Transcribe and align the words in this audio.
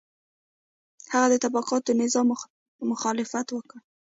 هغه 1.13 1.27
د 1.31 1.35
طبقاتي 1.45 1.91
نظام 2.01 2.27
مخالفت 2.91 3.47
وکړ. 3.51 3.77